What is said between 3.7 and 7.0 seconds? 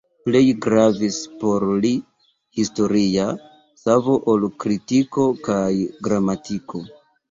savo ol kritiko kaj gramatiko.